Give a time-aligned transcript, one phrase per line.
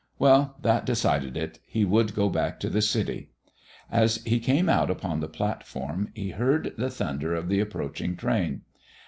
[0.17, 3.29] Well, that decided it; he would go back to the city.
[3.91, 8.63] As he came out upon the platform he heard the thunder of the approaching train.